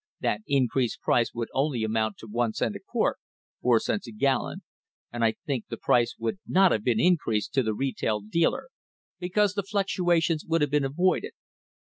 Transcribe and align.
That 0.19 0.41
increased 0.47 0.99
price 1.01 1.31
would 1.31 1.49
only 1.53 1.83
amount 1.83 2.17
to 2.17 2.27
one 2.27 2.53
cent 2.53 2.75
a 2.75 2.79
quart 2.79 3.19
(four 3.61 3.79
cents 3.79 4.07
a 4.07 4.11
gallon), 4.11 4.61
and 5.13 5.23
I 5.23 5.33
think 5.45 5.67
the 5.67 5.77
price 5.77 6.15
would 6.17 6.39
not 6.47 6.71
have 6.71 6.83
been 6.83 6.99
increased 6.99 7.53
to 7.53 7.61
the 7.61 7.75
retail 7.75 8.19
dealer 8.19 8.69
because 9.19 9.53
the 9.53 9.61
fluctuations 9.61 10.43
would 10.43 10.61
have 10.61 10.71
been 10.71 10.85
avoided. 10.85 11.33